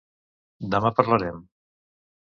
Demà 0.75 0.93
parlarem. 1.01 1.47